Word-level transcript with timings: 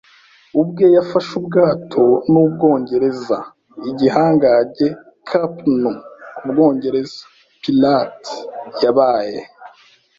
ubwe. 0.61 0.85
Yafashe 0.97 1.31
ubwato 1.41 2.05
n'Ubwongereza, 2.31 3.37
igihangange 3.89 4.87
Cap'n 5.27 5.81
Ubwongereza, 6.45 7.19
pirate. 7.61 8.33
Yabaye 8.83 9.37